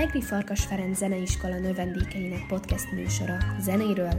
[0.00, 4.12] Egri Farkas Ferenc Zeneiskola növendékeinek podcast műsora zenéről,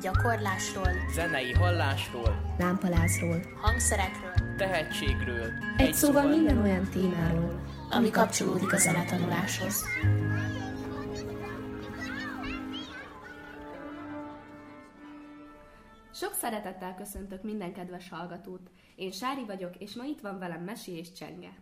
[0.00, 5.46] gyakorlásról, zenei hallásról, lámpalázról, hangszerekről, tehetségről.
[5.76, 7.60] egy, egy szóval minden olyan témáról,
[7.90, 9.84] ami kapcsolódik a zenetanuláshoz.
[16.14, 18.70] Sok szeretettel köszöntök minden kedves hallgatót.
[18.96, 21.52] Én Sári vagyok, és ma itt van velem Mesi és Csenge.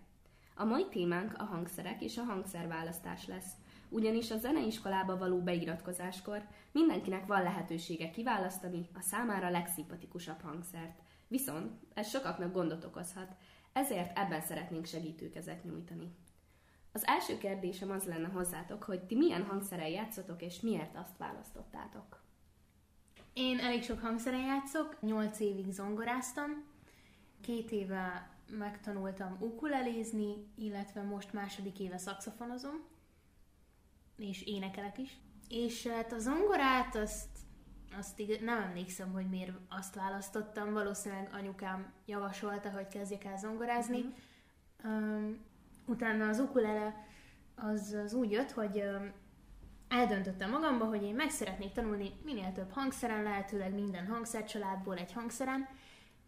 [0.60, 3.52] A mai témánk a hangszerek és a hangszerválasztás lesz,
[3.88, 10.98] ugyanis a zeneiskolába való beiratkozáskor mindenkinek van lehetősége kiválasztani a számára legszimpatikusabb hangszert.
[11.28, 13.36] Viszont ez sokaknak gondot okozhat,
[13.72, 16.14] ezért ebben szeretnénk segítőkezet nyújtani.
[16.92, 22.22] Az első kérdésem az lenne hozzátok, hogy ti milyen hangszerrel játszotok, és miért azt választottátok?
[23.32, 26.64] Én elég sok hangszeren játszok, 8 évig zongoráztam,
[27.40, 32.84] két éve megtanultam ukulelézni, illetve most második éve szakszofonozom,
[34.16, 35.18] és énekelek is.
[35.48, 37.28] És hát a zongorát azt,
[37.98, 43.98] azt igaz, nem emlékszem, hogy miért azt választottam, valószínűleg anyukám javasolta, hogy kezdjek el zongorázni.
[43.98, 45.14] Mm-hmm.
[45.16, 45.38] Um,
[45.86, 47.06] utána az ukulele
[47.54, 49.12] az, az úgy jött, hogy um,
[49.88, 55.68] eldöntöttem magamba, hogy én meg szeretnék tanulni minél több hangszeren, lehetőleg minden hangszercsaládból egy hangszeren,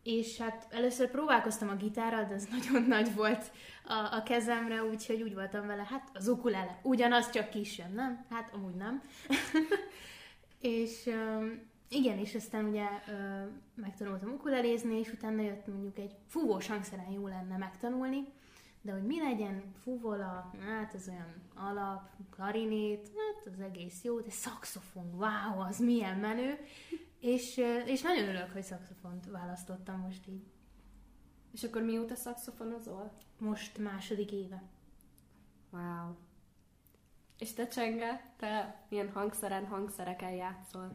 [0.03, 3.53] és hát először próbálkoztam a gitárral, de ez nagyon nagy volt
[3.84, 8.25] a, a kezemre, úgyhogy úgy voltam vele, hát az ukulele, ugyanaz, csak kisebb, nem?
[8.30, 9.03] Hát amúgy nem.
[10.61, 11.11] és
[11.89, 12.86] igen, és aztán ugye
[13.75, 18.25] megtanultam ukulelézni, és utána jött mondjuk egy fúvós hangszeren jó lenne megtanulni,
[18.83, 24.30] de hogy mi legyen, fuvola, hát az olyan alap, klarinét, hát az egész jó, de
[24.30, 26.58] szakszofon, wow, az milyen menő,
[27.23, 27.56] és,
[27.87, 30.47] és nagyon örülök, hogy szakszofont választottam most így.
[31.53, 33.12] És akkor mióta szakszofonozol?
[33.39, 34.62] Most második éve.
[35.70, 36.14] Wow.
[37.39, 40.92] És te Csenge, te milyen hangszeren, hangszerekkel játszol?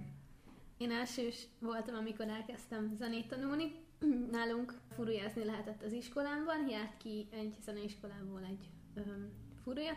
[0.77, 3.71] Én elsős voltam, amikor elkezdtem zenét tanulni.
[4.31, 9.31] Nálunk furujázni lehetett az iskolámban, járt ki egy zeneiskolából egy öm,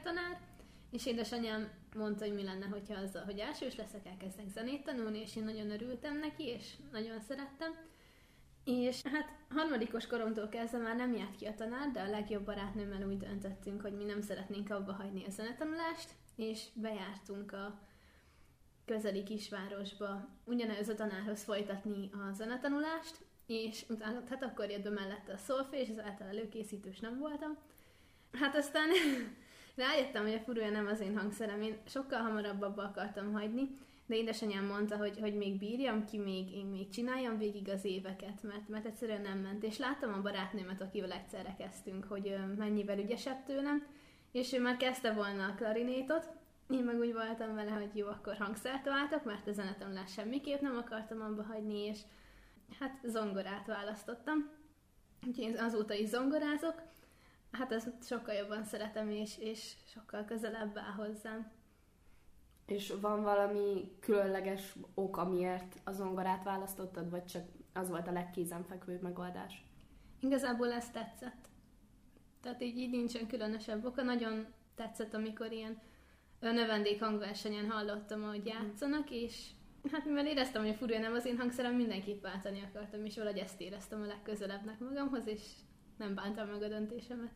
[0.02, 0.40] tanár,
[0.90, 5.36] és édesanyám mondta, hogy mi lenne, hogyha azzal, hogy elsős leszek, elkezdek zenét tanulni, és
[5.36, 7.72] én nagyon örültem neki, és nagyon szerettem.
[8.64, 13.08] És hát harmadikos koromtól kezdve már nem járt ki a tanár, de a legjobb barátnőmmel
[13.08, 17.80] úgy döntöttünk, hogy mi nem szeretnénk abba hagyni a zenetanulást, és bejártunk a
[18.84, 25.32] közeli kisvárosba ugyanez a tanárhoz folytatni a zenetanulást, és utána, hát akkor jött be mellette
[25.32, 27.58] a szolfés, az által előkészítős nem voltam.
[28.32, 28.88] Hát aztán
[29.76, 33.68] rájöttem, hogy a furúja nem az én hangszerem, én sokkal hamarabb abba akartam hagyni,
[34.06, 38.42] de édesanyám mondta, hogy, hogy még bírjam ki, még, én még csináljam végig az éveket,
[38.42, 39.64] mert, mert egyszerűen nem ment.
[39.64, 43.86] És láttam a barátnőmet, akivel egyszerre kezdtünk, hogy mennyivel ügyesebb tőlem,
[44.32, 46.28] és ő már kezdte volna a klarinétot,
[46.70, 50.76] én meg úgy voltam vele, hogy jó, akkor hangszert váltok, mert a zenetanulás semmiképp nem
[50.76, 51.98] akartam abba hagyni, és
[52.78, 54.50] hát zongorát választottam.
[55.26, 56.82] Úgyhogy én azóta is zongorázok,
[57.50, 61.52] Hát ezt sokkal jobban szeretem, és, és sokkal közelebb áll hozzám.
[62.66, 69.02] És van valami különleges ok, amiért a zongorát választottad, vagy csak az volt a legkézenfekvőbb
[69.02, 69.64] megoldás?
[70.20, 71.48] Igazából ez tetszett.
[72.40, 74.02] Tehát így, így nincsen különösebb oka.
[74.02, 75.80] Nagyon tetszett, amikor ilyen
[76.40, 79.50] növendék hangversenyen hallottam, hogy játszanak, és
[79.92, 83.38] hát mivel éreztem, hogy a furja nem az én hangszerem, mindenképp váltani akartam, és valahogy
[83.38, 85.42] ezt éreztem a legközelebbnek magamhoz, és
[86.00, 87.30] nem bántam meg a döntésemet.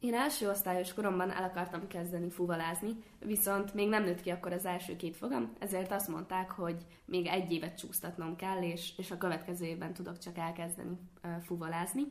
[0.00, 4.64] Én első osztályos koromban el akartam kezdeni fuvalázni, viszont még nem nőtt ki akkor az
[4.64, 9.18] első két fogam, ezért azt mondták, hogy még egy évet csúsztatnom kell, és, és a
[9.18, 10.98] következő évben tudok csak elkezdeni
[11.42, 12.02] fuvalázni.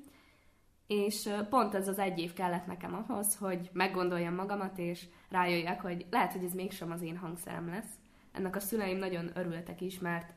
[0.88, 6.06] És pont ez az egy év kellett nekem ahhoz, hogy meggondoljam magamat, és rájöjjek, hogy
[6.10, 7.94] lehet, hogy ez mégsem az én hangszerem lesz.
[8.32, 10.34] Ennek a szüleim nagyon örültek is, mert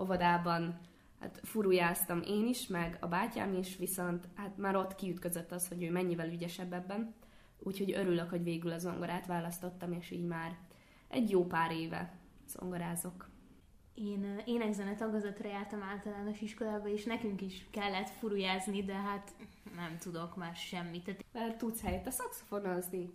[0.00, 0.80] óvodában
[1.24, 5.82] hát furujáztam én is, meg a bátyám is, viszont hát már ott kiütközött az, hogy
[5.82, 7.14] ő mennyivel ügyesebb ebben,
[7.58, 10.58] úgyhogy örülök, hogy végül a zongorát választottam, és így már
[11.08, 12.18] egy jó pár éve
[12.48, 13.30] zongorázok.
[13.94, 19.32] Én énekzene tagozatra jártam általános iskolába, és nekünk is kellett furujázni, de hát
[19.76, 21.24] nem tudok már semmit.
[21.32, 23.12] Mert tudsz a szakszofonozni.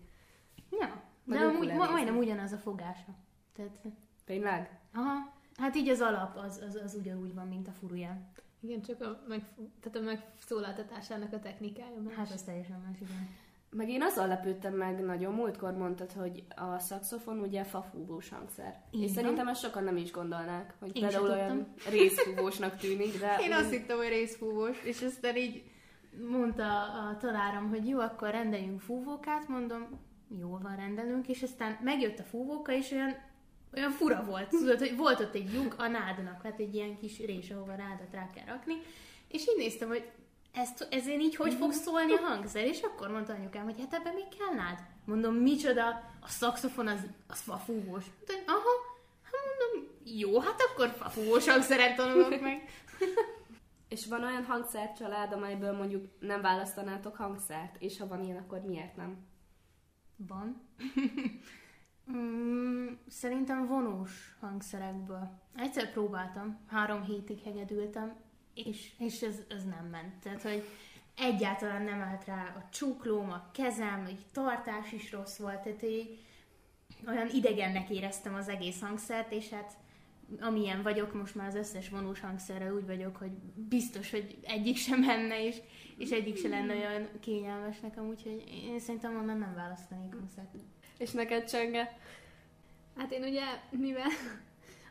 [0.71, 3.15] Ja, de amúgy, majdnem ugyanaz a fogása.
[3.53, 3.79] Tehát...
[4.25, 4.79] Tényleg?
[4.93, 8.31] Aha, Hát így az alap, az, az, az ugyanúgy van, mint a furuján.
[8.61, 9.43] Igen, csak a, meg,
[9.81, 12.13] tehát a megszólaltatásának a technikája más.
[12.15, 13.29] Hát az teljesen más, igen.
[13.71, 18.81] Meg én azzal lepődtem meg nagyon, múltkor mondtad, hogy a szakszofon ugye fafúvós hangszer.
[18.91, 19.05] Igen.
[19.05, 23.37] És szerintem ezt sokan nem is gondolnák, hogy én például olyan részfúvósnak tűnik, de...
[23.41, 23.53] Én úgy...
[23.53, 25.63] azt hittem, hogy részfúvós, és aztán így
[26.29, 29.87] mondta a tanárom, hogy jó, akkor rendeljünk fúvókát, mondom,
[30.39, 33.15] jól van rendelünk, és aztán megjött a fúvóka, és olyan,
[33.73, 34.49] olyan fura volt.
[34.49, 38.11] Tudod, hogy volt ott egy lyuk a nádnak, hát egy ilyen kis rés, ahova nádat
[38.11, 38.73] rá kell rakni,
[39.27, 40.11] és így néztem, hogy
[40.53, 44.13] ezt, ezen így hogy fog szólni a hangszer, és akkor mondta anyukám, hogy hát ebben
[44.13, 44.79] még kell nád.
[45.05, 45.87] Mondom, micsoda,
[46.21, 48.05] a szakszofon az, az fafúvós.
[48.05, 48.69] Mondta, aha,
[49.23, 52.63] hát mondom, jó, hát akkor fafúvós hangszeret tanulok meg.
[53.89, 58.95] És van olyan hangszercsalád, amelyből mondjuk nem választanátok hangszert, és ha van ilyen, akkor miért
[58.95, 59.27] nem?
[60.15, 60.61] Van.
[62.11, 65.29] mm, szerintem vonós hangszerekből.
[65.55, 68.15] Egyszer próbáltam, három hétig hegedültem,
[68.53, 70.19] és, és ez, ez nem ment.
[70.19, 70.63] Tehát, hogy
[71.15, 76.19] egyáltalán nem állt rá a csuklóm, a kezem, egy tartás is rossz volt, tehát így
[77.07, 79.77] olyan idegennek éreztem az egész hangszert, és hát
[80.39, 84.99] amilyen vagyok, most már az összes vonós hangszerre úgy vagyok, hogy biztos, hogy egyik sem
[84.99, 85.57] menne, és,
[85.97, 90.55] és egyik se lenne olyan kényelmes nekem, úgyhogy én szerintem onnan nem választanék hangszert.
[90.99, 91.97] És neked, Csenge?
[92.95, 94.09] Hát én ugye, mivel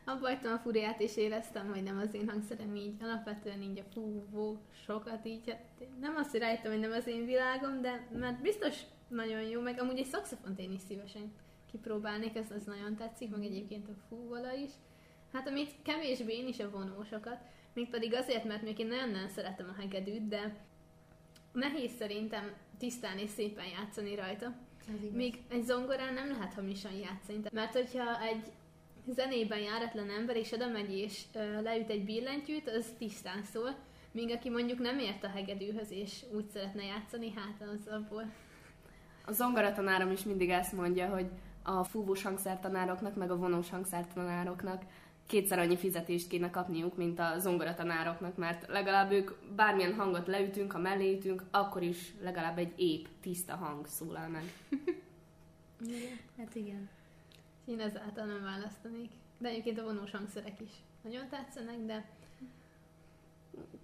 [0.05, 4.57] abba a furiát, és éreztem, hogy nem az én hangszerem így, alapvetően így a fúvó
[4.85, 8.77] sokat így, hát nem azt, rájöttem, hogy nem az én világom, de mert biztos
[9.07, 11.33] nagyon jó, meg amúgy egy szakszafont én is szívesen
[11.71, 14.71] kipróbálnék, ez az nagyon tetszik, meg egyébként a fúvola is.
[15.33, 17.39] Hát amit kevésbé én is a vonósokat,
[17.73, 20.55] mégpedig azért, mert még én nagyon-nagyon szeretem a hegedűt, de
[21.53, 24.55] nehéz szerintem tisztán és szépen játszani rajta.
[25.13, 27.39] Még egy zongorán nem lehet hamisan játszani.
[27.51, 28.51] Mert hogyha egy
[29.07, 33.75] zenében járatlan ember, és oda megy és ö, leüt egy billentyűt, az tisztán szól.
[34.11, 38.31] Míg aki mondjuk nem ért a hegedűhöz, és úgy szeretne játszani, hát az abból.
[39.25, 41.25] A zongoratanárom is mindig ezt mondja, hogy
[41.63, 44.83] a fúvós hangszertanároknak, meg a vonós hangszertanároknak
[45.29, 50.79] kétszer annyi fizetést kéne kapniuk, mint a zongoratanároknak, mert legalább ők bármilyen hangot leütünk, ha
[50.79, 54.43] mellé ütünk, akkor is legalább egy épp, tiszta hang szólal meg.
[56.37, 56.89] Hát igen.
[57.65, 59.11] Én ezáltal nem választanék.
[59.37, 60.71] De egyébként a vonós hangszerek is
[61.01, 62.05] nagyon tetszenek, de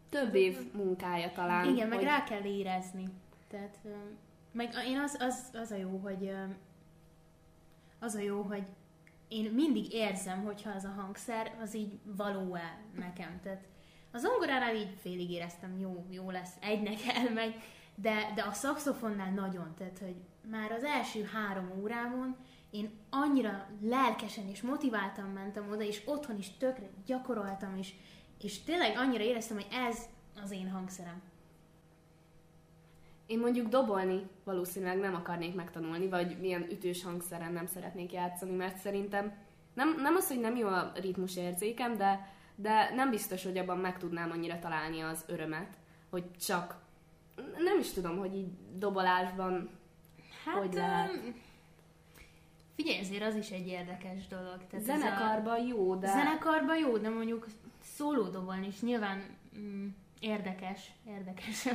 [0.09, 1.67] Több év munkája talán.
[1.67, 2.07] Igen, meg hogy...
[2.07, 3.09] rá kell érezni.
[3.47, 3.79] Tehát,
[4.51, 6.31] meg én az, az, az a jó, hogy
[7.99, 8.63] az a jó, hogy
[9.27, 13.39] én mindig érzem, hogyha az a hangszer, az így való-e nekem.
[13.43, 13.63] Tehát
[14.11, 17.55] a zongoránál így félig éreztem, jó, jó lesz, egynek elmegy,
[17.95, 20.15] de, de a szakszofonnál nagyon, tehát, hogy
[20.49, 22.35] már az első három órámon
[22.69, 27.93] én annyira lelkesen és motiváltan mentem oda, és otthon is tökre gyakoroltam, és,
[28.41, 29.99] és tényleg annyira éreztem, hogy ez
[30.43, 31.21] az én hangszerem.
[33.25, 38.77] Én mondjuk dobolni valószínűleg nem akarnék megtanulni, vagy milyen ütős hangszeren nem szeretnék játszani, mert
[38.77, 39.33] szerintem
[39.73, 43.77] nem, nem az, hogy nem jó a ritmus érzékem, de, de nem biztos, hogy abban
[43.77, 45.77] meg tudnám annyira találni az örömet,
[46.09, 46.83] hogy csak
[47.57, 49.69] nem is tudom, hogy így dobolásban
[50.45, 51.11] Hát, hogy lehet.
[52.75, 54.59] Figyelj, azért az is egy érdekes dolog.
[54.69, 56.07] Tehát Zenekarban jó, de...
[56.07, 56.11] A...
[56.11, 57.47] Zenekarban jó, de mondjuk
[57.81, 59.23] szólódobolni is nyilván
[59.57, 59.87] mm,
[60.19, 61.67] érdekes, érdekes,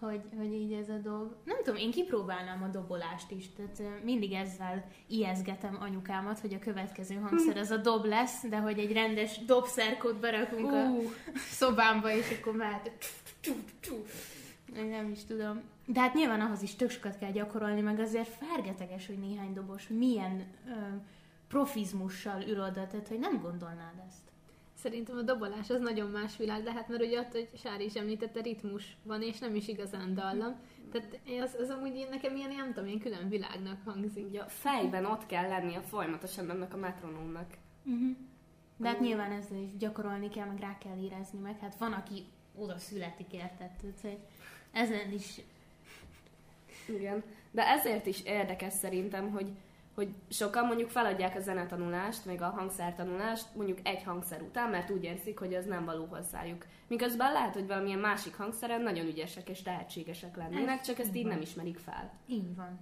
[0.00, 1.36] hogy, hogy így ez a dolog.
[1.44, 7.14] Nem tudom, én kipróbálnám a dobolást is, tehát mindig ezzel ijeszgetem anyukámat, hogy a következő
[7.14, 11.02] hangszer az a dob lesz, de hogy egy rendes dobszerkot berakunk a Ú,
[11.60, 12.90] szobámba, és akkor mehet.
[14.72, 15.60] Nem is tudom.
[15.86, 19.88] De hát nyilván ahhoz is tök sokat kell gyakorolni, meg azért fergeteges, hogy néhány dobos
[19.88, 20.70] milyen ö,
[21.48, 24.25] profizmussal ül oda, tehát hogy nem gondolnád ezt.
[24.86, 27.94] Szerintem a dobolás az nagyon más világ, de hát mert ugye ott, hogy Sári is
[27.94, 30.54] említette, ritmus van, és nem is igazán dallam.
[30.92, 34.26] Tehát az, az amúgy én- nekem ilyen, nem tudom, ilyen külön világnak hangzik.
[34.28, 37.50] ugye a fejben ott kell lennie folyamatosan ennek a metronómnak.
[38.76, 42.24] De hát nyilván ezzel is gyakorolni kell, meg rá kell érezni, meg hát van, aki
[42.54, 43.70] oda születik, érted?
[43.70, 44.18] Tehát, hogy
[44.72, 45.40] ezen is
[46.88, 49.48] Igen, de ezért is érdekes szerintem, hogy,
[49.96, 55.04] hogy sokan mondjuk feladják a zenetanulást, meg a hangszertanulást mondjuk egy hangszer után, mert úgy
[55.04, 56.66] érzik, hogy az nem való hozzájuk.
[56.86, 61.40] Miközben lehet, hogy valamilyen másik hangszeren nagyon ügyesek és tehetségesek lennének, csak ezt így nem
[61.40, 62.12] ismerik fel.
[62.26, 62.78] így van.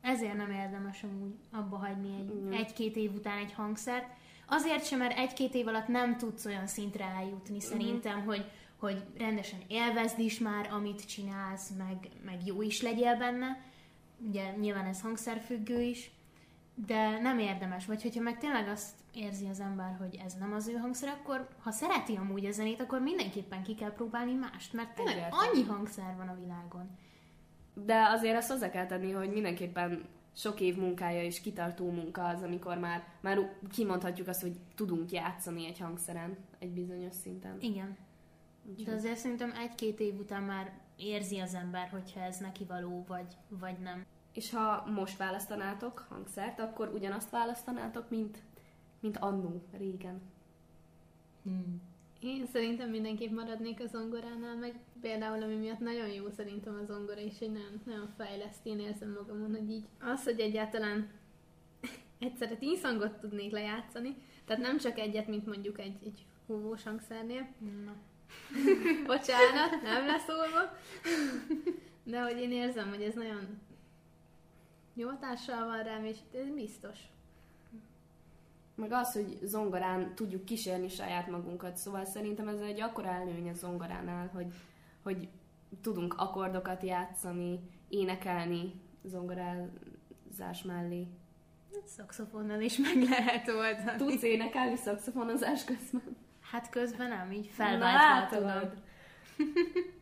[0.00, 2.52] Ezért nem érdemes amúgy abba hagyni egy, Igen.
[2.52, 4.06] egy-két év után egy hangszert.
[4.46, 8.44] Azért sem, mert egy-két év alatt nem tudsz olyan szintre eljutni szerintem, hogy,
[8.76, 13.60] hogy rendesen élvezd is már, amit csinálsz, meg, meg jó is legyél benne.
[14.28, 16.10] Ugye nyilván ez hangszerfüggő is,
[16.86, 17.86] de nem érdemes.
[17.86, 21.48] Vagy hogyha meg tényleg azt érzi az ember, hogy ez nem az ő hangszer, akkor
[21.58, 25.46] ha szereti amúgy a zenét, akkor mindenképpen ki kell próbálni mást, mert tényleg Egyértelmű.
[25.46, 26.98] annyi hangszer van a világon.
[27.74, 30.04] De azért azt hozzá kell tenni, hogy mindenképpen
[30.36, 35.66] sok év munkája és kitartó munka az, amikor már, már kimondhatjuk azt, hogy tudunk játszani
[35.66, 37.56] egy hangszeren egy bizonyos szinten.
[37.60, 37.96] Igen.
[38.84, 43.36] De azért szerintem egy-két év után már érzi az ember, hogyha ez neki való, vagy,
[43.48, 44.06] vagy nem.
[44.32, 48.38] És ha most választanátok hangszert, akkor ugyanazt választanátok, mint,
[49.00, 50.20] mint annó, régen.
[51.42, 51.82] Hmm.
[52.20, 57.20] Én szerintem mindenképp maradnék a zongoránál, meg például ami miatt nagyon jó szerintem a zongora,
[57.20, 61.10] és egy nagyon, nagyon fejleszt, én érzem magamon, hogy így az, hogy egyáltalán
[62.18, 67.48] egyszerre tíz hangot tudnék lejátszani, tehát nem csak egyet, mint mondjuk egy, egy húvós hangszernél.
[67.84, 67.94] Na.
[69.06, 70.76] Bocsánat, nem leszólva.
[72.02, 73.60] De hogy én érzem, hogy ez nagyon
[74.94, 76.98] jó hatással van rám, és ez biztos.
[78.74, 83.54] Meg az, hogy zongorán tudjuk kísérni saját magunkat, szóval szerintem ez egy akkora előny a
[83.54, 84.46] zongoránál, hogy,
[85.02, 85.28] hogy
[85.80, 91.06] tudunk akkordokat játszani, énekelni zongorázás mellé.
[91.84, 93.96] Szakszofonnal is meg lehet oldani.
[93.96, 96.16] Tudsz énekelni szakszofonozás közben?
[96.40, 98.72] Hát közben nem, így felváltva tudod.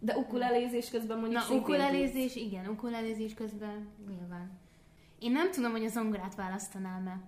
[0.00, 4.58] De ukulelézés közben mondjuk Na, ukulelézés, igen, ukulelézés közben nyilván.
[5.18, 7.20] Én nem tudom, hogy a zongorát választanám-e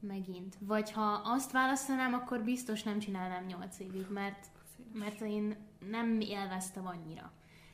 [0.00, 0.56] megint.
[0.60, 4.46] Vagy ha azt választanám, akkor biztos nem csinálnám 8 évig, mert,
[4.92, 5.56] mert én
[5.90, 7.32] nem élveztem annyira.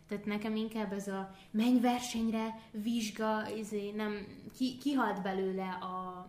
[0.08, 6.28] Tehát nekem inkább ez a menj versenyre, vizsga, izé, nem, ki, kihalt belőle a,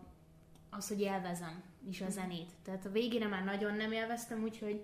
[0.69, 2.49] az, hogy élvezem is a zenét.
[2.63, 4.81] Tehát a végére már nagyon nem élveztem, úgyhogy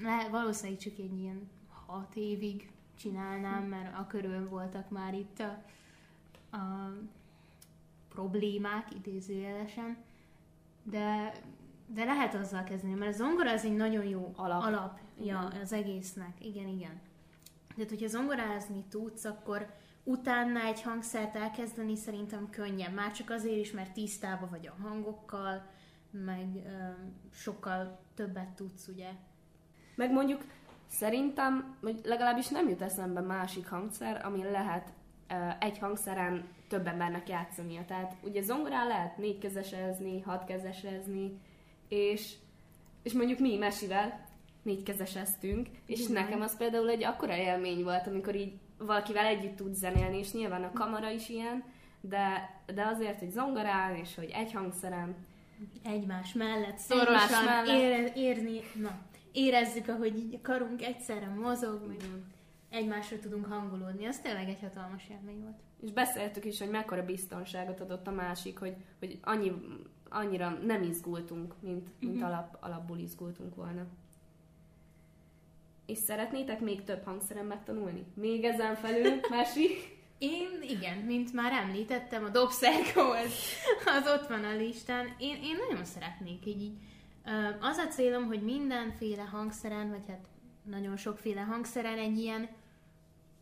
[0.00, 1.48] le, valószínűleg csak egy ilyen
[1.92, 5.62] hat évig csinálnám, mert a körül voltak már itt a,
[6.56, 6.92] a
[8.08, 9.96] problémák idézőjelesen,
[10.82, 11.32] de,
[11.86, 14.62] de lehet azzal kezdeni, mert a zongora az egy nagyon jó Alap.
[14.62, 15.60] alapja Igen.
[15.62, 16.44] az egésznek.
[16.44, 17.00] Igen, igen.
[17.74, 19.66] Tehát, hogyha zongorázni tudsz, akkor
[20.04, 22.94] utána egy hangszert elkezdeni szerintem könnyebb.
[22.94, 25.66] Már csak azért is, mert tisztában vagy a hangokkal,
[26.10, 26.70] meg ö,
[27.30, 29.10] sokkal többet tudsz, ugye.
[29.94, 30.44] Meg mondjuk
[30.88, 34.92] szerintem, vagy legalábbis nem jut eszembe másik hangszer, ami lehet
[35.58, 37.84] egy hangszeren több embernek játszania.
[37.84, 41.40] Tehát ugye zongorán lehet négykezesezni, hatkezesezni,
[41.88, 42.34] és,
[43.02, 44.26] és mondjuk mi mesivel
[44.62, 46.12] négykezeseztünk, és Igen.
[46.12, 50.64] nekem az például egy akkora élmény volt, amikor így valakivel együtt tud zenélni, és nyilván
[50.64, 51.64] a kamara is ilyen,
[52.00, 55.16] de, de azért, hogy zongorán, és hogy egy hangszeren,
[55.84, 57.76] egymás mellett Egymás szorosan mellett.
[57.76, 58.98] Ére, érni, na,
[59.32, 61.96] érezzük, ahogy így a karunk egyszerre mozog, meg
[62.70, 64.06] egymásra tudunk hangolódni.
[64.06, 65.58] Az tényleg egy hatalmas élmény volt.
[65.82, 69.52] És beszéltük is, hogy mekkora biztonságot adott a másik, hogy, hogy annyi,
[70.08, 73.86] annyira nem izgultunk, mint, mint alap, alapból izgultunk volna.
[75.86, 78.04] És szeretnétek még több hangszeren megtanulni?
[78.14, 79.68] Még ezen felül, Mesi?
[80.18, 83.32] Én igen, mint már említettem, a dobszerkó az,
[83.98, 85.06] az ott van a listán.
[85.18, 86.76] Én, én nagyon szeretnék így, így.
[87.60, 90.28] Az a célom, hogy mindenféle hangszeren, vagy hát
[90.62, 92.48] nagyon sokféle hangszeren egy ilyen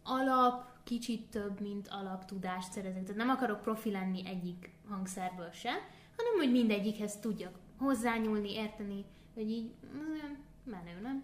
[0.02, 3.02] alap, kicsit több, mint alaptudást szerezek.
[3.02, 5.70] Tehát nem akarok profi lenni egyik hangszerből se,
[6.16, 11.22] hanem hogy mindegyikhez tudjak hozzányúlni, érteni, hogy így olyan menő, nem?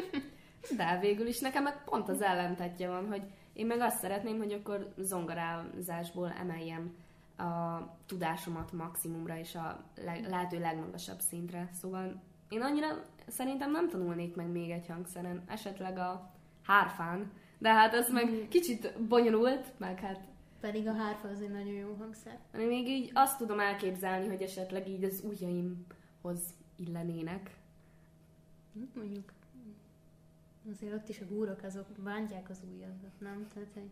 [0.76, 4.52] De végül is nekem meg pont az ellentetje van, hogy én meg azt szeretném, hogy
[4.52, 6.94] akkor zongorázásból emeljem
[7.40, 11.68] a tudásomat maximumra és a leg, lehető legmagasabb szintre.
[11.72, 12.86] Szóval én annyira
[13.26, 16.30] szerintem nem tanulnék meg még egy hangszeren, esetleg a
[16.62, 20.28] hárfán, de hát ez meg kicsit bonyolult, meg hát
[20.60, 22.38] Pedig a hárfa az egy nagyon jó hangszer.
[22.58, 26.40] én még így azt tudom elképzelni, hogy esetleg így az ujjaimhoz
[26.76, 27.56] illenének.
[28.72, 29.32] Hm, Mondjuk
[30.72, 33.46] azért ott is a gúrok azok bántják az ujjadat, nem?
[33.54, 33.90] Tehát, hogy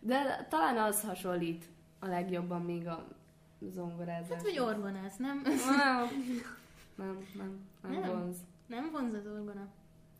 [0.00, 1.64] De talán az hasonlít
[1.98, 3.08] a legjobban még a
[3.68, 4.28] zongorázás.
[4.28, 5.42] Hát, vagy orgonáz, nem?
[5.44, 6.08] Nem,
[6.96, 8.20] nem, nem, nem, Nem.
[8.20, 8.36] vonz.
[8.66, 9.68] Nem vonz az orgona.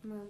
[0.01, 0.29] Nem.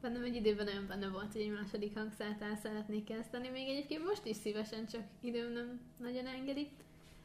[0.00, 4.04] Bennem egy időben nagyon benne volt, hogy egy második hangszert el szeretnék kezdeni, még egyébként
[4.04, 6.70] most is szívesen, csak időm nem nagyon engedi.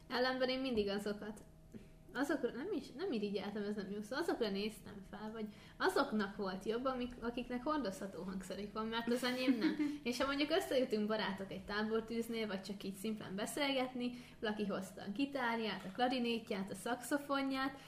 [0.08, 1.40] Ellenben én mindig azokat,
[2.14, 5.46] azokra nem is, nem irigyeltem, ez nem jó szó, azokra néztem fel, vagy
[5.76, 9.76] azoknak volt jobb, amik, akiknek hordozható hangszerük van, mert az enyém nem.
[10.02, 15.12] És ha mondjuk összejutunk barátok egy tábortűznél, vagy csak így szimplán beszélgetni, valaki hozta a
[15.14, 17.78] gitárját, a klarinétját, a szakszofonját,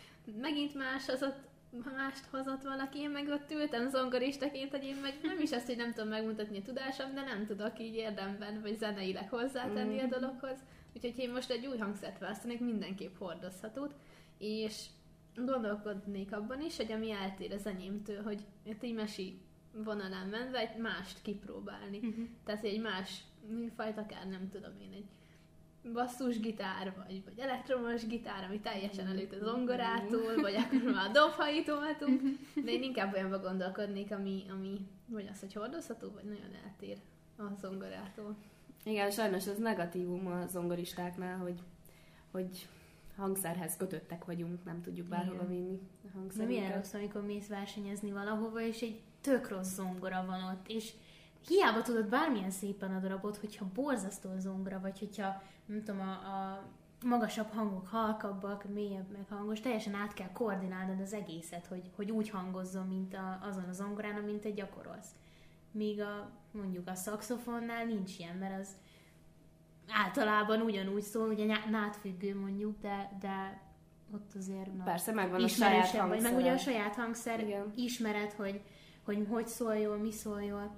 [0.41, 1.49] megint más az ott
[1.97, 5.77] mást hozott valaki, én meg ott ültem zongoristaként, hogy én meg nem is azt, hogy
[5.77, 10.59] nem tudom megmutatni a tudásom, de nem tudok így érdemben, vagy zeneileg hozzátenni a dologhoz.
[10.95, 13.95] Úgyhogy én most egy új hangszert választanék, mindenképp hordozhatót,
[14.39, 14.87] és
[15.35, 19.41] gondolkodnék abban is, hogy ami eltér az enyémtől, hogy itt egy mesi
[19.73, 21.99] vonalán menve egy mást kipróbálni.
[21.99, 22.29] Uh-huh.
[22.45, 25.09] Tehát egy más műfajt, akár nem tudom én, egy
[25.93, 31.79] basszusgitár, vagy, vagy elektromos gitár, ami teljesen előtt a zongorától, vagy akkor már a dobhajtól
[32.65, 36.99] de én inkább olyanba gondolkodnék, ami, ami vagy az, hogy hordozható, vagy nagyon eltér
[37.37, 38.37] a zongorától.
[38.85, 41.63] Igen, sajnos ez negatívum a zongoristáknál, hogy,
[42.31, 42.69] hogy
[43.17, 46.59] hangszerhez kötöttek vagyunk, nem tudjuk bárhova vinni a De hangszerünket.
[46.59, 50.93] milyen rossz, amikor mész versenyezni valahova, és egy tök rossz zongora van ott, és
[51.49, 56.63] hiába tudod bármilyen szépen a darabot, hogyha borzasztó zongora, vagy hogyha, nem tudom, a, a
[57.05, 62.31] magasabb hangok halkabbak, mélyebb meg hangos, teljesen át kell koordinálnod az egészet, hogy, hogy úgy
[62.31, 65.09] hangozzon, mint a, azon a zongorán, amit te gyakorolsz.
[65.73, 68.69] Míg a, mondjuk a szaxofonnál nincs ilyen, mert az
[69.89, 73.63] általában ugyanúgy szól, ugye nyá- nátfüggő mondjuk, de, de
[74.15, 77.73] ott azért na, Persze, megvan a saját vagy, meg ugye a saját hangszer, Igen.
[77.77, 78.61] ismered, hogy,
[79.05, 80.75] hogy hogy szól jól, mi szól jól.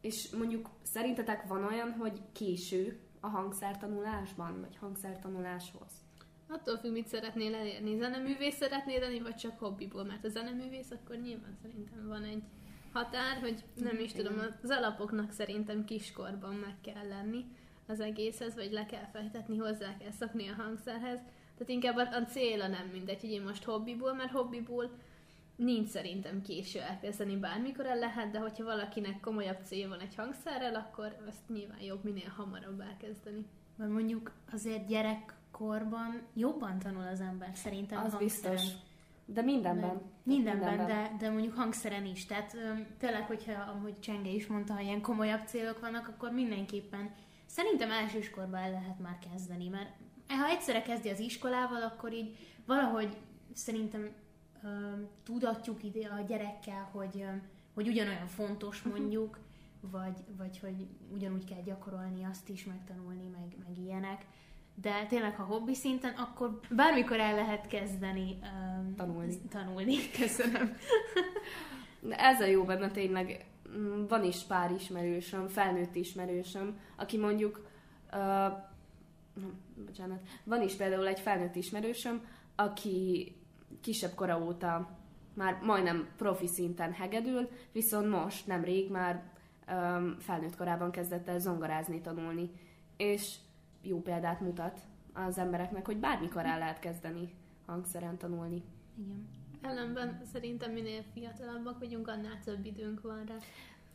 [0.00, 5.90] És mondjuk szerintetek van olyan, hogy késő a hangszertanulásban, vagy hangszertanuláshoz?
[6.48, 7.96] Attól függ, mit szeretnél elérni.
[7.96, 10.04] Zeneművész szeretnél lenni, vagy csak hobbiból?
[10.04, 12.42] Mert a zeneművész akkor nyilván szerintem van egy
[12.92, 17.44] határ, hogy nem is tudom, az alapoknak szerintem kiskorban meg kell lenni
[17.86, 21.18] az egészhez, vagy le kell fejtetni, hozzá kell szokni a hangszerhez.
[21.52, 24.90] Tehát inkább a, a cél a nem mindegy, hogy én most hobbiból, mert hobbiból
[25.56, 30.74] nincs szerintem késő elkezdeni bármikor el lehet, de hogyha valakinek komolyabb cél van egy hangszerrel,
[30.74, 33.46] akkor azt nyilván jobb minél hamarabb elkezdeni.
[33.76, 34.88] Vagy mondjuk azért
[35.48, 38.54] gyerekkorban jobban tanul az ember szerintem Az hangszeren.
[38.54, 38.72] biztos.
[39.24, 39.88] De mindenben.
[39.94, 42.26] Meg Mindenben, de, de mondjuk hangszeren is.
[42.26, 42.56] Tehát
[42.98, 47.10] tényleg, hogyha, ahogy Csenge is mondta, ha ilyen komolyabb célok vannak, akkor mindenképpen
[47.46, 49.90] szerintem elsőskorban el lehet már kezdeni, mert
[50.28, 52.36] ha egyszerre kezdi az iskolával, akkor így
[52.66, 53.16] valahogy
[53.52, 54.10] szerintem
[54.64, 57.42] öm, tudatjuk ide a gyerekkel, hogy, öm,
[57.74, 59.38] hogy ugyanolyan fontos mondjuk,
[59.80, 64.26] vagy, vagy hogy ugyanúgy kell gyakorolni azt is, megtanulni, meg, meg ilyenek.
[64.80, 69.38] De tényleg, ha hobbi szinten, akkor bármikor el lehet kezdeni um, Tanulni.
[69.48, 70.76] Tanulni, köszönöm.
[72.00, 73.46] De ez a jó benne tényleg,
[73.78, 77.66] mm, van is pár ismerősöm, felnőtt ismerősöm, aki mondjuk,
[78.12, 78.18] uh,
[79.34, 82.26] nem, bocsánat, van is például egy felnőtt ismerősöm,
[82.56, 83.32] aki
[83.80, 84.98] kisebb kora óta
[85.34, 89.22] már majdnem profi szinten hegedül, viszont most nemrég már
[89.68, 92.50] um, felnőtt korában kezdett el zongorázni, tanulni,
[92.96, 93.34] és
[93.88, 94.80] jó példát mutat
[95.12, 97.34] az embereknek, hogy bármikor el lehet kezdeni
[97.66, 98.62] hangszeren tanulni.
[98.98, 99.28] Igen.
[99.62, 103.34] Ellenben szerintem minél fiatalabbak vagyunk, annál több időnk van rá.
[103.34, 103.42] Az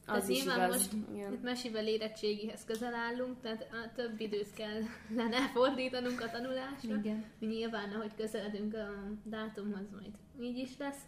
[0.06, 0.76] Tehát is nyilván igaz.
[0.76, 1.34] most Igen.
[1.34, 6.96] itt mesivel érettségihez közel állunk, tehát a több időt kellene fordítanunk a tanulásra.
[6.96, 7.24] Igen.
[7.40, 8.88] Mi nyilván, ahogy közeledünk a
[9.24, 11.02] dátumhoz, majd így is lesz.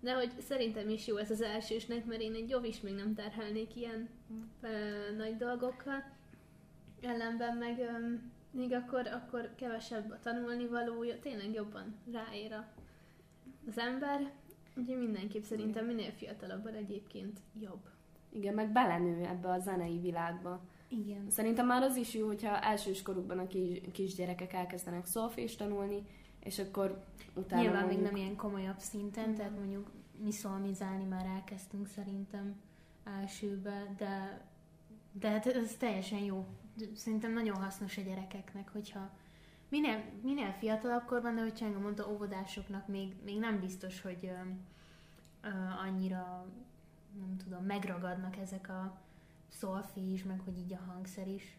[0.00, 3.14] De hogy szerintem is jó ez az elsősnek, mert én egy jobb is még nem
[3.14, 4.08] terhelnék ilyen
[4.60, 4.68] ö,
[5.16, 6.04] nagy dolgokkal.
[7.02, 8.14] Ellenben meg ö,
[8.50, 12.54] még akkor, akkor kevesebb a tanulni valója, tényleg jobban ráér
[13.68, 14.32] az ember.
[14.76, 17.88] Úgyhogy mindenképp szerintem minél fiatalabban egyébként jobb.
[18.32, 20.60] Igen, meg belenő ebbe a zenei világba.
[20.88, 21.30] Igen.
[21.30, 26.02] Szerintem már az is jó, hogyha elsős korukban a kis, kisgyerekek elkezdenek szolfést tanulni,
[26.42, 29.90] és akkor utána Nyilván mondjuk, még nem ilyen komolyabb szinten, tehát mondjuk
[30.22, 32.60] mi szolmizálni már elkezdtünk szerintem
[33.20, 34.40] elsőbe, de,
[35.12, 36.46] de hát ez teljesen jó.
[36.94, 39.10] Szerintem nagyon hasznos a gyerekeknek, hogyha
[39.68, 44.48] minél, minél fiatalabb korban, de hogy Csenga mondta, óvodásoknak még, még nem biztos, hogy ö,
[45.48, 45.50] ö,
[45.86, 46.46] annyira,
[47.18, 48.98] nem tudom, megragadnak ezek a
[49.48, 51.56] szolfés, meg hogy így a hangszer is.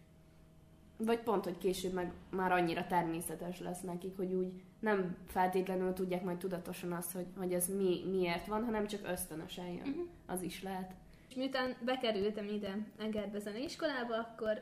[0.97, 6.23] Vagy pont, hogy később meg már annyira természetes lesz nekik, hogy úgy nem feltétlenül tudják
[6.23, 9.87] majd tudatosan azt, hogy, hogy ez mi, miért van, hanem csak ösztönösen jön.
[9.87, 10.07] Uh-huh.
[10.25, 10.93] Az is lehet.
[11.29, 14.61] És miután bekerültem ide Egerbe zeneiskolába, akkor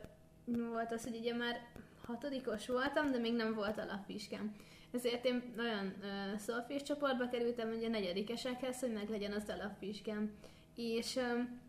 [0.72, 1.60] volt az, hogy ugye már
[2.06, 4.56] hatodikos voltam, de még nem volt alapvizsgám.
[4.92, 10.32] Ezért én olyan uh, szolfés csoportba kerültem, ugye negyedikesekhez, hogy meg legyen az alapvizsgám.
[10.76, 11.60] És um,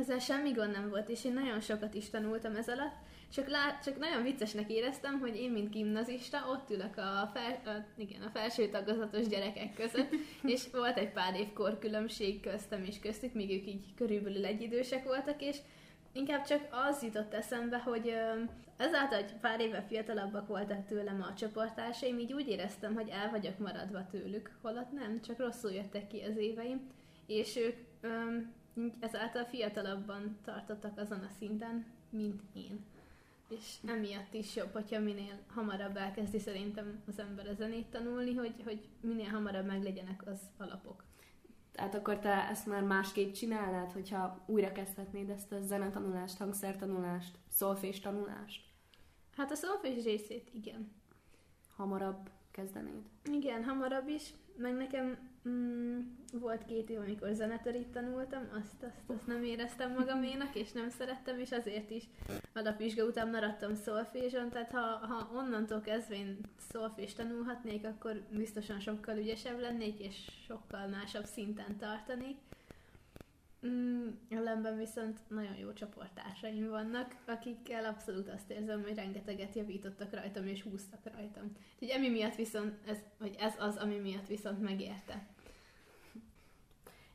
[0.00, 2.94] ezzel semmi gond nem volt, és én nagyon sokat is tanultam ez alatt,
[3.32, 7.84] csak, lá- csak nagyon viccesnek éreztem, hogy én, mint gimnazista, ott ülök a, fel- a,
[7.96, 10.14] igen, a felső tagozatos gyerekek között,
[10.54, 15.42] és volt egy pár év korkülönbség köztem és köztük, míg ők így körülbelül egyidősek voltak,
[15.42, 15.56] és
[16.12, 18.14] inkább csak az jutott eszembe, hogy
[18.76, 23.58] ezáltal, hogy pár éve fiatalabbak voltak tőlem a csoporttársaim, így úgy éreztem, hogy el vagyok
[23.58, 26.90] maradva tőlük, holott nem, csak rosszul jöttek ki az éveim,
[27.26, 28.36] és ők ö,
[28.74, 32.84] így ezáltal fiatalabban tartottak azon a szinten, mint én.
[33.48, 38.54] És emiatt is jobb, hogyha minél hamarabb elkezdi szerintem az ember a zenét tanulni, hogy,
[38.64, 41.04] hogy minél hamarabb meglegyenek az alapok.
[41.72, 48.00] Tehát akkor te ezt már másképp csinálnád, hogyha újra kezdhetnéd ezt a zenetanulást, hangszertanulást, szolfés
[48.00, 48.64] tanulást?
[49.36, 50.92] Hát a szolfés részét igen.
[51.76, 53.02] Hamarabb kezdenéd?
[53.24, 56.00] Igen, hamarabb is, Meg nekem mm,
[56.32, 61.38] volt két év, amikor zenetörít tanultam, azt, azt, azt nem éreztem magaménak, és nem szerettem,
[61.38, 62.04] és azért is
[62.54, 66.38] alapvizsga után maradtam szolfézson, tehát ha, ha onnantól kezdve én
[66.70, 72.36] szolfés tanulhatnék, akkor biztosan sokkal ügyesebb lennék, és sokkal másabb szinten tartanék.
[73.66, 80.46] Mm, ellenben viszont nagyon jó csoporttársaim vannak, akikkel abszolút azt érzem, hogy rengeteget javítottak rajtam
[80.46, 81.52] és húztak rajtam.
[81.74, 85.26] Úgyhogy emi miatt viszont, ez, vagy ez az, ami miatt viszont megérte.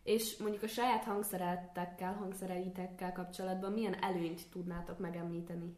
[0.08, 5.76] És mondjuk a saját hangszeretekkel, hangszereitekkel kapcsolatban milyen előnyt tudnátok megemlíteni?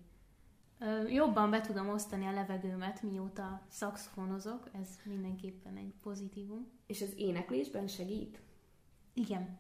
[1.08, 6.68] Jobban be tudom osztani a levegőmet, mióta szaxofonozok, ez mindenképpen egy pozitívum.
[6.88, 8.40] És az éneklésben segít?
[9.14, 9.60] Igen.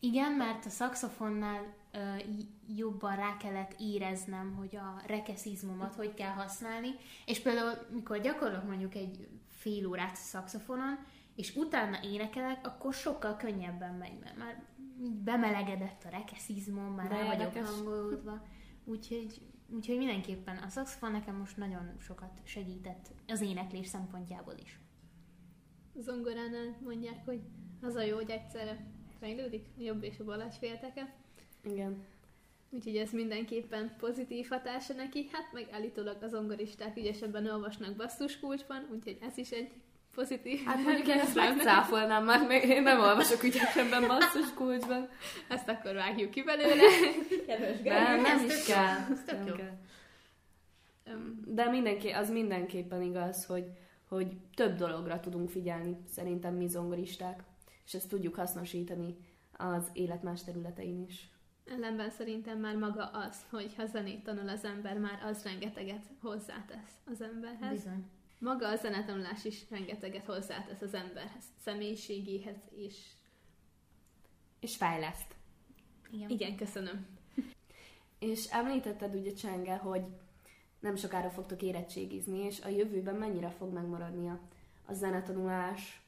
[0.00, 1.98] Igen, mert a szaxofonnál ö,
[2.76, 6.90] jobban rá kellett éreznem, hogy a rekeszizmomat hogy kell használni,
[7.26, 10.98] és például, mikor gyakorlok mondjuk egy fél órát szaxofonon,
[11.36, 14.64] és utána énekelek, akkor sokkal könnyebben megy, mert már
[15.02, 17.68] így bemelegedett a rekeszizmom, már De rá vagyok érdekes.
[17.68, 18.46] hangolódva.
[18.84, 24.78] Úgyhogy, úgyhogy mindenképpen a szaxofon nekem most nagyon sokat segített az éneklés szempontjából is.
[25.96, 27.40] Zongoránál mondják, hogy
[27.80, 28.86] az a jó, hogy egyszerre
[29.18, 31.14] fejlődik, a jobb és a bal agyfélteke.
[31.64, 32.04] Igen.
[32.70, 35.28] Úgyhogy ez mindenképpen pozitív hatása neki.
[35.32, 39.72] Hát meg állítólag az zongoristák ügyesebben olvasnak basszuskulcsban, úgyhogy ez is egy
[40.14, 40.64] pozitív.
[40.64, 45.08] Hát mondjuk én ezt megcáfolnám már, még én nem olvasok ügyesebben basszus kulcsban.
[45.48, 46.82] Ezt akkor vágjuk ki belőle.
[47.46, 48.96] Kedves Nem, nem is kell.
[49.10, 49.54] Ez tök Nem jó.
[49.54, 49.76] kell.
[51.46, 53.70] De mindenki, az mindenképpen igaz, hogy,
[54.08, 57.42] hogy több dologra tudunk figyelni, szerintem mi zongoristák,
[57.86, 59.16] és ezt tudjuk hasznosítani
[59.56, 61.28] az élet más területein is.
[61.70, 66.92] Ellenben szerintem már maga az, hogy ha zenét tanul az ember, már az rengeteget hozzátesz
[67.04, 67.70] az emberhez.
[67.70, 68.04] Bizony.
[68.44, 72.96] Maga a zenetanulás is rengeteget hozzátesz az emberhez, személyiségéhez, és
[74.60, 75.34] És fejleszt.
[76.10, 76.28] Igen.
[76.28, 77.06] igen, köszönöm.
[78.18, 80.02] És említetted ugye Csenge, hogy
[80.80, 84.40] nem sokára fogtok érettségizni, és a jövőben mennyire fog megmaradni a,
[84.86, 86.02] a zenetanulás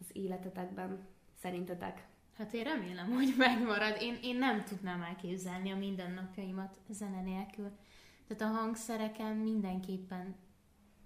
[0.00, 1.06] az életetekben,
[1.40, 2.06] szerintetek?
[2.36, 3.96] Hát én remélem, hogy megmarad.
[4.00, 7.70] Én, én nem tudnám elképzelni a mindennapjaimat zene nélkül.
[8.26, 10.36] Tehát a hangszereken mindenképpen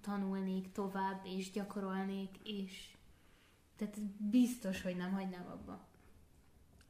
[0.06, 2.96] tanulnék tovább, és gyakorolnék, és
[3.76, 5.88] tehát biztos, hogy nem hagynám abba.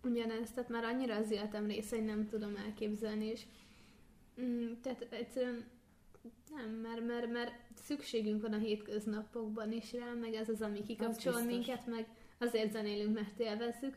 [0.03, 3.43] Ugyanez, tehát már annyira az életem része, hogy nem tudom elképzelni, és
[4.41, 5.65] mm, tehát egyszerűen
[6.55, 11.43] nem, mert, mert, mert szükségünk van a hétköznapokban is rá, meg ez az, ami kikapcsol
[11.43, 13.97] minket, meg azért zenélünk, mert élvezzük.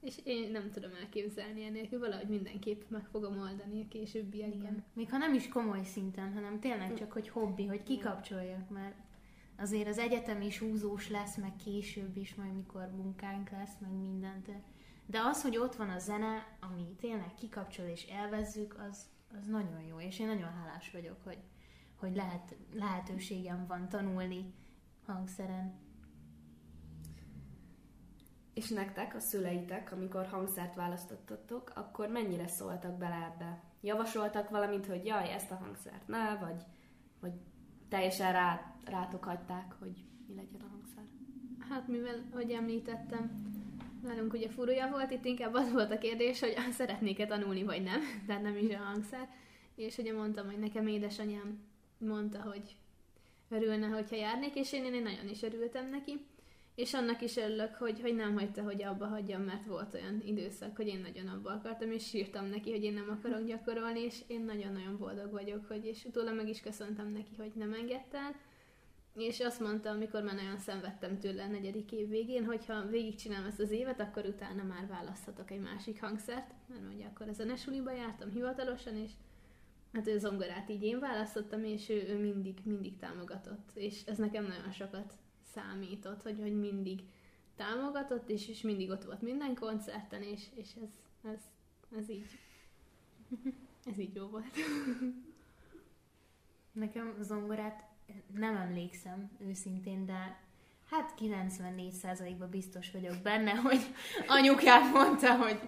[0.00, 4.72] És én nem tudom elképzelni enélkül, valahogy mindenképp meg fogom oldani a későbbiekben.
[4.72, 4.84] Igen.
[4.92, 8.94] Még ha nem is komoly szinten, hanem tényleg csak, hogy hobbi, hogy kikapcsoljak, mert
[9.58, 14.50] azért az egyetem is húzós lesz, meg később is, majd mikor munkánk lesz, meg mindent.
[15.06, 19.08] De az, hogy ott van a zene, ami tényleg kikapcsol és élvezzük, az,
[19.38, 21.38] az nagyon jó, és én nagyon hálás vagyok, hogy,
[21.94, 24.54] hogy lehet, lehetőségem van tanulni
[25.06, 25.74] hangszeren.
[28.60, 33.62] És nektek, a szüleitek, amikor hangszert választottatok, akkor mennyire szóltak bele ebbe?
[33.80, 36.62] Javasoltak valamit, hogy jaj, ezt a hangszert ne, vagy,
[37.20, 37.32] vagy
[37.88, 41.02] teljesen rá, rátok hagyták, hogy mi legyen a hangszer?
[41.68, 43.50] Hát mivel, hogy említettem,
[44.02, 48.00] nálunk ugye furúja volt, itt inkább az volt a kérdés, hogy szeretnék-e tanulni, vagy nem,
[48.26, 49.28] tehát nem is a hangszer.
[49.74, 51.58] És ugye mondtam, hogy nekem édesanyám
[51.98, 52.76] mondta, hogy
[53.48, 56.26] örülne, hogyha járnék, és én, én nagyon is örültem neki.
[56.74, 60.76] És annak is örülök, hogy, hogy nem hagyta, hogy abba hagyjam, mert volt olyan időszak,
[60.76, 64.40] hogy én nagyon abba akartam, és sírtam neki, hogy én nem akarok gyakorolni, és én
[64.40, 68.18] nagyon-nagyon boldog vagyok, hogy, és utólag meg is köszöntem neki, hogy nem engedte.
[69.14, 73.46] És azt mondta, amikor már nagyon szenvedtem tőle a negyedik év végén, hogy ha végigcsinálom
[73.46, 77.92] ezt az évet, akkor utána már választhatok egy másik hangszert, mert ugye akkor a zenesuliba
[77.92, 79.10] jártam hivatalosan, és
[79.92, 83.70] hát ő zongorát így én választottam, és ő, ő mindig, mindig támogatott.
[83.74, 85.14] És ez nekem nagyon sokat
[85.54, 87.02] számított, hogy, hogy mindig
[87.56, 90.90] támogatott, és, és mindig ott volt minden koncerten, és, és ez,
[91.32, 91.40] ez,
[91.98, 92.38] ez így,
[93.90, 94.56] ez így jó volt.
[96.72, 97.84] Nekem zongorát
[98.34, 100.40] nem emlékszem őszintén, de
[100.90, 103.80] hát 94%-ban biztos vagyok benne, hogy
[104.26, 105.60] anyukám mondta, hogy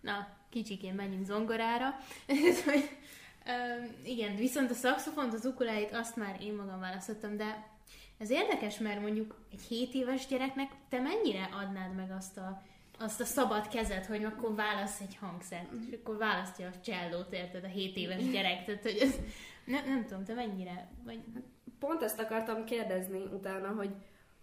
[0.00, 1.94] na, kicsikén menjünk zongorára.
[4.04, 7.73] Igen, viszont a szaxofont, az ukulelét azt már én magam választottam, de
[8.18, 12.62] ez érdekes, mert mondjuk egy 7 éves gyereknek te mennyire adnád meg azt a,
[12.98, 17.64] azt a szabad kezet, hogy akkor válasz egy hangszert, és akkor választja a csellót, érted,
[17.64, 19.14] a 7 éves gyerek, tehát hogy ez,
[19.64, 21.20] nem, nem tudom, te mennyire, vagy
[21.78, 23.94] Pont ezt akartam kérdezni utána, hogy,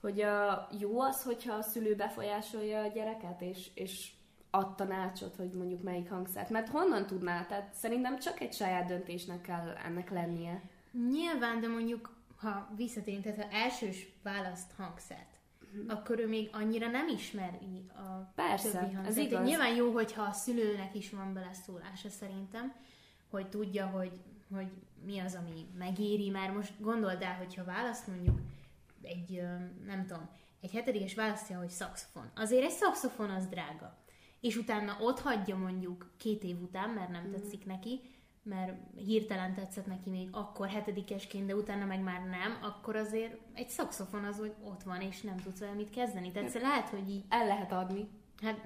[0.01, 4.11] hogy a, jó az, hogyha a szülő befolyásolja a gyereket, és, és
[4.51, 6.49] ad tanácsot, hogy mondjuk melyik hangszert.
[6.49, 7.45] Mert honnan tudná?
[7.45, 10.61] Tehát szerintem csak egy saját döntésnek kell ennek lennie.
[11.09, 15.39] Nyilván, de mondjuk, ha visszatérünk, tehát ha elsős választ hangszert,
[15.87, 19.17] akkor ő még annyira nem ismeri a Persze, többi ez hangszert.
[19.17, 19.47] igaz.
[19.47, 22.73] Nyilván jó, hogyha a szülőnek is van beleszólása szerintem,
[23.29, 24.11] hogy tudja, hogy,
[24.53, 24.71] hogy
[25.05, 28.39] mi az, ami megéri, mert most gondold el, hogyha választ mondjuk
[29.01, 29.41] egy,
[29.85, 30.29] nem tudom,
[30.61, 32.31] egy hetedikes választja, hogy szaxofon.
[32.35, 33.97] Azért egy szaxofon az drága.
[34.39, 38.01] És utána ott hagyja mondjuk két év után, mert nem tetszik neki,
[38.43, 43.69] mert hirtelen tetszett neki még akkor hetedikesként, de utána meg már nem, akkor azért egy
[43.69, 46.31] szaxofon az, hogy ott van, és nem tudsz vele mit kezdeni.
[46.31, 48.07] Tehát lehet, hogy így, El lehet adni.
[48.41, 48.59] hát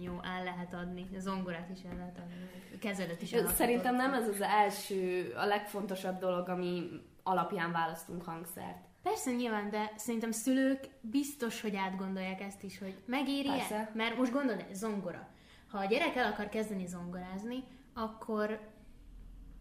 [0.00, 2.34] jó, el lehet adni, a zongorát is el lehet adni,
[2.80, 6.88] kezedet is el Szerintem nem ez az első, a legfontosabb dolog, ami
[7.22, 8.84] alapján választunk hangszert.
[9.02, 13.90] Persze nyilván, de szerintem szülők biztos, hogy átgondolják ezt is, hogy megéri Persze.
[13.94, 15.28] Mert most gondolod, zongora.
[15.68, 18.60] Ha a gyerek el akar kezdeni zongorázni, akkor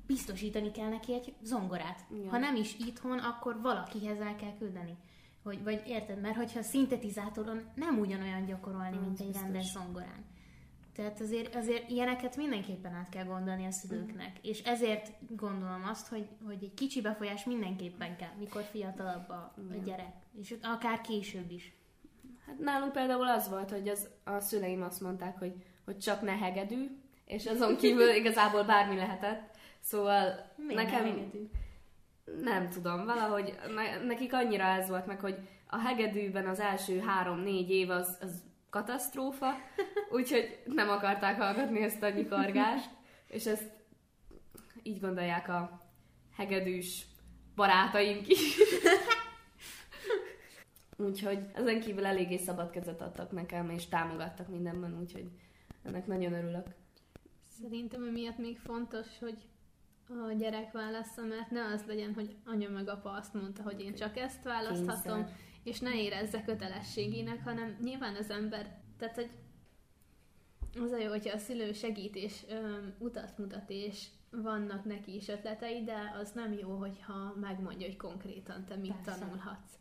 [0.07, 2.05] biztosítani kell neki egy zongorát.
[2.11, 2.29] Igen.
[2.29, 4.97] Ha nem is itthon, akkor valakihez el kell küldeni.
[5.43, 6.21] Hogy, vagy érted?
[6.21, 10.25] Mert hogyha szintetizátoron nem ugyanolyan gyakorolni, mint egy rendes zongorán.
[10.95, 14.37] Tehát azért, azért ilyeneket mindenképpen át kell gondolni a szülőknek.
[14.41, 19.75] És ezért gondolom azt, hogy, hogy egy kicsi befolyás mindenképpen kell, mikor fiatalabb a, a
[19.85, 20.13] gyerek.
[20.39, 21.73] És akár később is.
[22.45, 25.53] Hát nálunk például az volt, hogy az, a szüleim azt mondták, hogy,
[25.85, 26.87] hogy csak ne hegedű,
[27.25, 29.54] és azon kívül igazából bármi lehetett.
[29.85, 31.05] Szóval Miért nekem...
[31.05, 31.49] nem hegedű?
[32.41, 37.69] Nem tudom, valahogy ne, nekik annyira ez volt meg, hogy a hegedűben az első három-négy
[37.69, 39.51] év az, az katasztrófa,
[40.17, 42.89] úgyhogy nem akarták hallgatni ezt a nyikorgást,
[43.27, 43.71] és ezt
[44.83, 45.81] így gondolják a
[46.35, 47.05] hegedűs
[47.55, 48.57] barátaink is.
[51.07, 55.29] úgyhogy ezen kívül eléggé szabad kezet adtak nekem, és támogattak mindenben, úgyhogy
[55.83, 56.67] ennek nagyon örülök.
[57.61, 59.37] Szerintem emiatt még fontos, hogy
[60.09, 63.95] a gyerek válassza, mert ne az legyen, hogy anya meg apa azt mondta, hogy én
[63.95, 65.37] csak ezt választhatom, Kényszer.
[65.63, 69.29] és ne érezze kötelességének, hanem nyilván az ember, tehát hogy
[70.83, 75.27] az a jó, hogyha a szülő segít és öm, utat mutat, és vannak neki is
[75.27, 79.19] ötletei, de az nem jó, hogyha megmondja, hogy konkrétan te mit Persze.
[79.19, 79.73] tanulhatsz.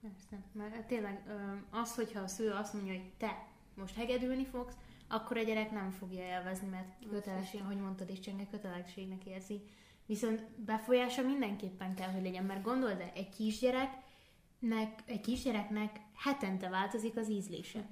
[0.00, 0.44] Persze.
[0.52, 1.22] Mert tényleg
[1.70, 4.74] az, hogyha a szülő azt mondja, hogy te most hegedülni fogsz,
[5.12, 9.60] akkor a gyerek nem fogja élvezni, mert kötelesség, ahogy mondtad, és csenge kötelességnek érzi.
[10.06, 17.16] Viszont befolyása mindenképpen kell, hogy legyen, mert gondold el, egy kisgyereknek, egy kisgyereknek hetente változik
[17.16, 17.86] az ízlése.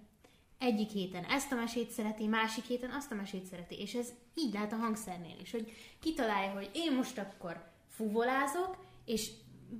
[0.58, 4.52] Egyik héten ezt a mesét szereti, másik héten azt a mesét szereti, és ez így
[4.52, 9.30] lehet a hangszernél is, hogy kitalálja, hogy én most akkor fuvolázok, és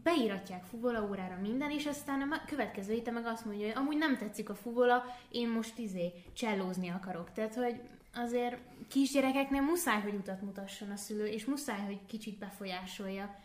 [0.03, 4.17] beíratják fuvola órára minden, és aztán a következő héten meg azt mondja, hogy amúgy nem
[4.17, 7.33] tetszik a fuvola, én most izé csellózni akarok.
[7.33, 7.81] Tehát, hogy
[8.15, 13.39] azért kisgyerekeknél muszáj, hogy utat mutasson a szülő, és muszáj, hogy kicsit befolyásolja.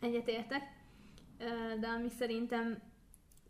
[0.00, 0.62] Egyetértek,
[1.80, 2.78] de ami szerintem,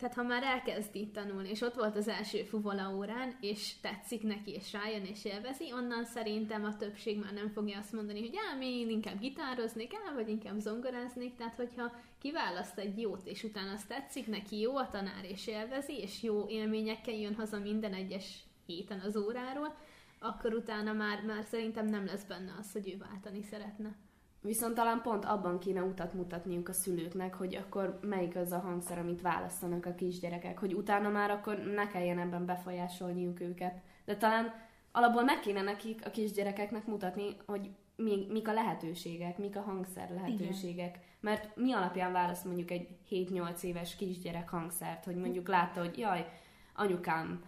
[0.00, 4.50] tehát ha már elkezdi tanulni, és ott volt az első fuvola órán, és tetszik neki,
[4.50, 8.56] és rájön, és élvezi, onnan szerintem a többség már nem fogja azt mondani, hogy á,
[8.56, 13.72] még én inkább gitároznék, á, vagy inkább zongoráznék, tehát hogyha kiválaszt egy jót, és utána
[13.72, 18.44] azt tetszik neki, jó a tanár, és élvezi, és jó élményekkel jön haza minden egyes
[18.66, 19.74] héten az óráról,
[20.18, 23.96] akkor utána már, már szerintem nem lesz benne az, hogy ő váltani szeretne.
[24.42, 28.98] Viszont talán pont abban kéne utat mutatniuk a szülőknek, hogy akkor melyik az a hangszer,
[28.98, 33.81] amit választanak a kisgyerekek, hogy utána már akkor ne kelljen ebben befolyásolniuk őket.
[34.05, 34.55] De talán
[34.92, 40.11] alapból meg kéne nekik, a kisgyerekeknek mutatni, hogy mi, mik a lehetőségek, mik a hangszer
[40.11, 40.96] lehetőségek.
[40.96, 41.09] Igen.
[41.20, 46.26] Mert mi alapján választ mondjuk egy 7-8 éves kisgyerek hangszert, hogy mondjuk látta, hogy jaj,
[46.74, 47.42] anyukám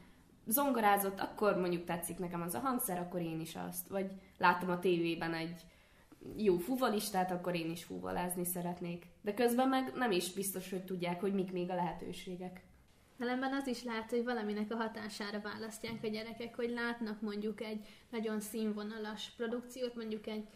[0.47, 3.89] zongorázott, akkor mondjuk tetszik nekem az a hangszer, akkor én is azt.
[3.89, 5.65] Vagy láttam a tévében egy
[6.37, 9.07] jó fuvalistát, akkor én is fuvalázni szeretnék.
[9.21, 12.63] De közben meg nem is biztos, hogy tudják, hogy mik még a lehetőségek.
[13.19, 17.87] Ellenben az is lehet, hogy valaminek a hatására választják a gyerekek, hogy látnak mondjuk egy
[18.11, 20.49] nagyon színvonalas produkciót, mondjuk egy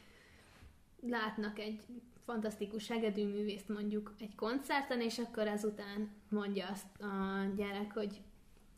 [1.00, 1.84] látnak egy
[2.24, 8.20] fantasztikus hegedűművészt mondjuk egy koncerten, és akkor ezután mondja azt a gyerek, hogy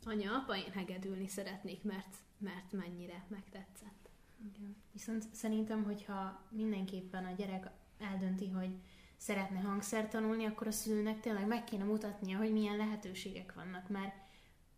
[0.05, 3.98] anya, apa, én hegedülni szeretnék, mert, mert mennyire megtetszett.
[4.45, 4.75] Igen.
[4.91, 8.69] Viszont szerintem, hogyha mindenképpen a gyerek eldönti, hogy
[9.17, 14.15] szeretne hangszert tanulni, akkor a szülőnek tényleg meg kéne mutatnia, hogy milyen lehetőségek vannak, mert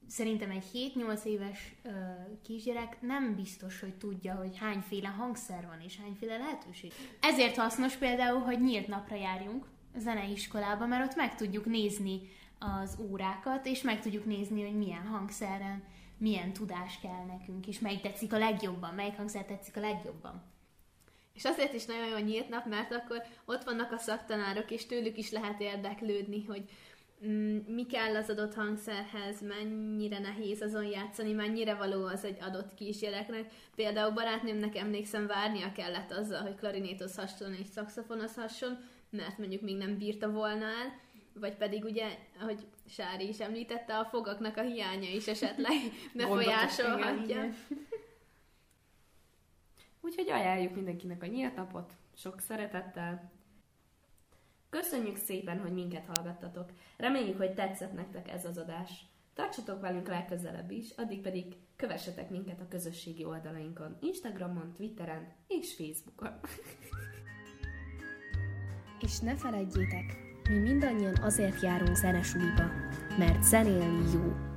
[0.08, 1.89] szerintem egy 7-8 éves ö,
[2.41, 6.93] kisgyerek nem biztos, hogy tudja, hogy hányféle hangszer van és hányféle lehetőség.
[7.21, 9.65] Ezért hasznos például, hogy nyílt napra járjunk,
[9.97, 12.21] zeneiskolába, mert ott meg tudjuk nézni
[12.60, 15.84] az órákat, és meg tudjuk nézni, hogy milyen hangszeren,
[16.21, 20.43] milyen tudás kell nekünk, és melyik tetszik a legjobban, melyik hangszer tetszik a legjobban.
[21.34, 25.17] És azért is nagyon jó nyílt nap, mert akkor ott vannak a szaktanárok, és tőlük
[25.17, 26.63] is lehet érdeklődni, hogy
[27.25, 32.73] mm, mi kell az adott hangszerhez, mennyire nehéz azon játszani, mennyire való az egy adott
[32.73, 33.51] kisgyereknek.
[33.75, 38.77] Például barátnőmnek emlékszem, várnia kellett azzal, hogy klarinéthoz hasonló és szakszofonozhasson,
[39.10, 40.99] mert mondjuk még nem bírta volna el,
[41.34, 45.78] vagy pedig ugye, ahogy Sári is említette, a fogaknak a hiánya is esetleg
[46.15, 47.50] befolyásolhatja.
[50.02, 53.32] Úgyhogy ajánljuk mindenkinek a nyílt napot, sok szeretettel.
[54.70, 56.72] Köszönjük szépen, hogy minket hallgattatok.
[56.98, 59.06] Reméljük, hogy tetszett nektek ez az adás.
[59.34, 66.39] Tartsatok velünk legközelebb is, addig pedig kövessetek minket a közösségi oldalainkon, Instagramon, Twitteren és Facebookon.
[69.00, 72.71] És ne felejtjétek, mi mindannyian azért járunk zenesuliba,
[73.17, 74.50] mert zenélni jó.